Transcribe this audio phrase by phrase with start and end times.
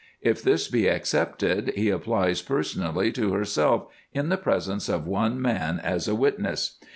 [0.23, 3.85] If this be accepted, he applies personally to herself,
[4.15, 6.79] in the presence of one man as a witness.